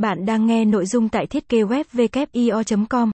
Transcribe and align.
Bạn 0.00 0.26
đang 0.26 0.46
nghe 0.46 0.64
nội 0.64 0.86
dung 0.86 1.08
tại 1.08 1.26
thiết 1.26 1.48
kế 1.48 1.62
web 1.62 2.86
com 2.88 3.10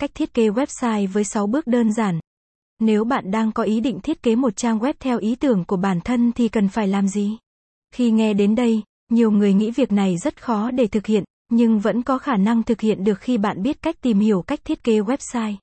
Cách 0.00 0.10
thiết 0.14 0.34
kế 0.34 0.48
website 0.48 1.08
với 1.08 1.24
6 1.24 1.46
bước 1.46 1.66
đơn 1.66 1.92
giản. 1.92 2.20
Nếu 2.80 3.04
bạn 3.04 3.30
đang 3.30 3.52
có 3.52 3.62
ý 3.62 3.80
định 3.80 4.00
thiết 4.00 4.22
kế 4.22 4.36
một 4.36 4.56
trang 4.56 4.78
web 4.78 4.92
theo 5.00 5.18
ý 5.18 5.34
tưởng 5.34 5.64
của 5.64 5.76
bản 5.76 6.00
thân 6.00 6.32
thì 6.32 6.48
cần 6.48 6.68
phải 6.68 6.88
làm 6.88 7.08
gì? 7.08 7.36
Khi 7.94 8.10
nghe 8.10 8.34
đến 8.34 8.54
đây, 8.54 8.82
nhiều 9.10 9.30
người 9.30 9.54
nghĩ 9.54 9.70
việc 9.70 9.92
này 9.92 10.16
rất 10.18 10.42
khó 10.42 10.70
để 10.70 10.86
thực 10.86 11.06
hiện, 11.06 11.24
nhưng 11.50 11.78
vẫn 11.78 12.02
có 12.02 12.18
khả 12.18 12.36
năng 12.36 12.62
thực 12.62 12.80
hiện 12.80 13.04
được 13.04 13.20
khi 13.20 13.38
bạn 13.38 13.62
biết 13.62 13.82
cách 13.82 13.96
tìm 14.00 14.18
hiểu 14.18 14.42
cách 14.42 14.60
thiết 14.64 14.84
kế 14.84 15.00
website. 15.00 15.54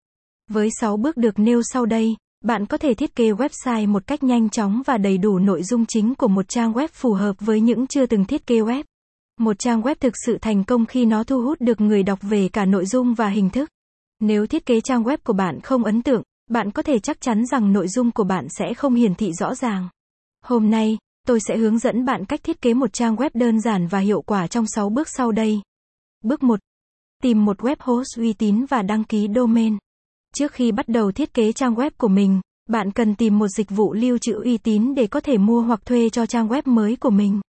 Với 0.50 0.70
6 0.80 0.98
bước 0.98 1.18
được 1.18 1.40
nêu 1.40 1.62
sau 1.74 1.86
đây, 1.86 2.16
bạn 2.44 2.66
có 2.66 2.78
thể 2.78 2.94
thiết 2.94 3.16
kế 3.16 3.32
website 3.32 3.88
một 3.88 4.08
cách 4.08 4.24
nhanh 4.24 4.50
chóng 4.50 4.82
và 4.86 4.98
đầy 4.98 5.18
đủ 5.18 5.40
nội 5.40 5.64
dung 5.64 5.86
chính 5.88 6.16
của 6.16 6.28
một 6.28 6.50
trang 6.50 6.74
web 6.74 6.88
phù 6.92 7.14
hợp 7.14 7.36
với 7.40 7.62
những 7.62 7.88
chưa 7.88 8.06
từng 8.06 8.26
thiết 8.26 8.48
kế 8.48 8.56
web. 8.56 8.84
Một 9.40 9.60
trang 9.60 9.82
web 9.82 9.96
thực 10.00 10.14
sự 10.26 10.38
thành 10.42 10.64
công 10.64 10.86
khi 10.86 11.06
nó 11.06 11.24
thu 11.24 11.42
hút 11.42 11.62
được 11.62 11.82
người 11.82 12.04
đọc 12.04 12.20
về 12.22 12.50
cả 12.54 12.66
nội 12.66 12.86
dung 12.86 13.14
và 13.14 13.28
hình 13.28 13.50
thức. 13.50 13.70
Nếu 14.20 14.48
thiết 14.48 14.66
kế 14.66 14.82
trang 14.82 15.04
web 15.04 15.18
của 15.24 15.34
bạn 15.34 15.60
không 15.62 15.84
ấn 15.84 16.02
tượng, 16.02 16.24
bạn 16.50 16.72
có 16.72 16.82
thể 16.82 17.00
chắc 17.00 17.22
chắn 17.22 17.46
rằng 17.46 17.74
nội 17.74 17.88
dung 17.88 18.12
của 18.12 18.24
bạn 18.24 18.48
sẽ 18.50 18.74
không 18.74 18.96
hiển 18.96 19.16
thị 19.16 19.32
rõ 19.34 19.56
ràng. 19.56 19.90
Hôm 20.42 20.70
nay, 20.72 20.98
tôi 21.28 21.40
sẽ 21.40 21.58
hướng 21.58 21.80
dẫn 21.80 22.06
bạn 22.06 22.26
cách 22.26 22.44
thiết 22.44 22.62
kế 22.62 22.74
một 22.74 22.94
trang 22.94 23.16
web 23.16 23.30
đơn 23.34 23.62
giản 23.62 23.88
và 23.88 24.00
hiệu 24.00 24.22
quả 24.22 24.48
trong 24.48 24.66
6 24.68 24.90
bước 24.90 25.08
sau 25.10 25.32
đây. 25.32 25.62
Bước 26.24 26.44
1. 26.44 26.60
Tìm 27.24 27.46
một 27.46 27.60
web 27.60 27.76
host 27.80 28.18
uy 28.18 28.34
tín 28.34 28.66
và 28.66 28.82
đăng 28.82 29.04
ký 29.04 29.28
domain. 29.36 29.78
Trước 30.36 30.52
khi 30.52 30.72
bắt 30.72 30.88
đầu 30.88 31.12
thiết 31.12 31.34
kế 31.34 31.52
trang 31.52 31.76
web 31.76 31.92
của 31.98 32.08
mình, 32.08 32.42
bạn 32.70 32.92
cần 32.92 33.16
tìm 33.16 33.40
một 33.40 33.48
dịch 33.48 33.70
vụ 33.70 33.94
lưu 33.94 34.18
trữ 34.18 34.34
uy 34.44 34.58
tín 34.58 34.96
để 34.96 35.08
có 35.08 35.20
thể 35.20 35.38
mua 35.38 35.62
hoặc 35.62 35.86
thuê 35.86 36.10
cho 36.10 36.26
trang 36.26 36.48
web 36.48 36.62
mới 36.66 36.96
của 36.96 37.10
mình. 37.10 37.42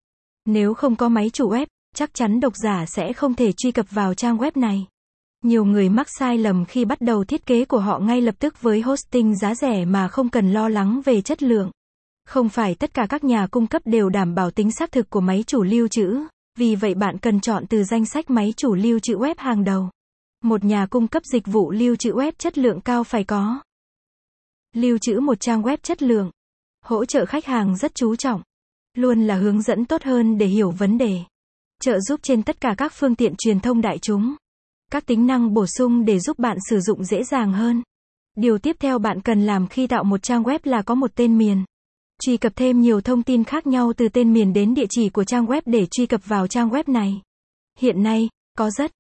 Nếu 0.45 0.75
không 0.75 0.97
có 0.97 1.09
máy 1.09 1.31
chủ 1.31 1.51
web, 1.51 1.67
chắc 1.95 2.15
chắn 2.15 2.41
độc 2.41 2.53
giả 2.57 2.87
sẽ 2.87 3.13
không 3.13 3.35
thể 3.35 3.53
truy 3.53 3.73
cập 3.73 3.87
vào 3.91 4.15
trang 4.15 4.39
web 4.39 4.51
này. 4.55 4.87
Nhiều 5.45 5.65
người 5.65 5.89
mắc 5.89 6.07
sai 6.19 6.39
lầm 6.39 6.65
khi 6.65 6.85
bắt 6.85 7.01
đầu 7.01 7.25
thiết 7.25 7.47
kế 7.47 7.65
của 7.65 7.79
họ 7.79 7.99
ngay 7.99 8.21
lập 8.21 8.35
tức 8.39 8.63
với 8.63 8.81
hosting 8.81 9.37
giá 9.37 9.55
rẻ 9.55 9.85
mà 9.85 10.09
không 10.09 10.29
cần 10.29 10.53
lo 10.53 10.69
lắng 10.69 11.01
về 11.05 11.21
chất 11.21 11.43
lượng. 11.43 11.71
Không 12.27 12.49
phải 12.49 12.75
tất 12.75 12.95
cả 12.95 13.07
các 13.09 13.25
nhà 13.25 13.47
cung 13.47 13.67
cấp 13.67 13.83
đều 13.85 14.09
đảm 14.09 14.35
bảo 14.35 14.51
tính 14.51 14.73
xác 14.73 14.93
thực 14.93 15.11
của 15.11 15.21
máy 15.21 15.45
chủ 15.47 15.63
lưu 15.63 15.89
trữ, 15.89 16.21
vì 16.59 16.75
vậy 16.75 16.95
bạn 16.95 17.19
cần 17.19 17.41
chọn 17.41 17.67
từ 17.67 17.85
danh 17.85 18.07
sách 18.07 18.31
máy 18.31 18.55
chủ 18.57 18.75
lưu 18.75 18.99
trữ 18.99 19.17
web 19.17 19.35
hàng 19.39 19.65
đầu. 19.65 19.91
Một 20.43 20.65
nhà 20.65 20.87
cung 20.87 21.09
cấp 21.09 21.23
dịch 21.33 21.47
vụ 21.47 21.71
lưu 21.71 21.97
trữ 21.97 22.13
web 22.13 22.33
chất 22.39 22.59
lượng 22.59 22.81
cao 22.81 23.05
phải 23.05 23.25
có. 23.25 23.61
Lưu 24.75 24.99
trữ 24.99 25.21
một 25.21 25.41
trang 25.41 25.63
web 25.63 25.77
chất 25.83 26.03
lượng. 26.03 26.31
Hỗ 26.85 27.05
trợ 27.05 27.27
khách 27.27 27.47
hàng 27.47 27.77
rất 27.77 27.95
chú 27.95 28.17
trọng. 28.17 28.43
Luôn 28.95 29.27
là 29.27 29.37
hướng 29.37 29.63
dẫn 29.63 29.85
tốt 29.85 30.03
hơn 30.03 30.39
để 30.39 30.47
hiểu 30.47 30.71
vấn 30.71 30.99
đề 30.99 31.21
trợ 31.83 32.01
giúp 32.01 32.21
trên 32.23 32.43
tất 32.43 32.61
cả 32.61 32.75
các 32.79 32.93
phương 32.95 33.15
tiện 33.15 33.35
truyền 33.39 33.61
thông 33.61 33.81
đại 33.81 33.99
chúng. 33.99 34.35
Các 34.93 35.07
tính 35.07 35.27
năng 35.27 35.55
bổ 35.55 35.67
sung 35.67 36.05
để 36.05 36.19
giúp 36.19 36.39
bạn 36.39 36.57
sử 36.71 36.81
dụng 36.81 37.05
dễ 37.05 37.25
dàng 37.25 37.53
hơn. 37.53 37.83
Điều 38.37 38.59
tiếp 38.59 38.77
theo 38.81 38.99
bạn 38.99 39.21
cần 39.21 39.47
làm 39.47 39.69
khi 39.69 39.87
tạo 39.87 40.05
một 40.05 40.23
trang 40.23 40.43
web 40.43 40.59
là 40.65 40.83
có 40.83 40.95
một 40.95 41.11
tên 41.15 41.39
miền. 41.39 41.65
Truy 42.23 42.37
cập 42.37 42.53
thêm 42.57 42.81
nhiều 42.81 43.01
thông 43.01 43.23
tin 43.23 43.45
khác 43.45 43.67
nhau 43.67 43.93
từ 43.97 44.09
tên 44.09 44.33
miền 44.33 44.53
đến 44.53 44.75
địa 44.75 44.87
chỉ 44.91 45.09
của 45.09 45.25
trang 45.25 45.47
web 45.47 45.63
để 45.67 45.87
truy 45.91 46.07
cập 46.07 46.21
vào 46.25 46.47
trang 46.47 46.71
web 46.71 46.85
này. 46.87 47.21
Hiện 47.79 48.03
nay, 48.03 48.29
có 48.59 48.71
rất 48.71 48.91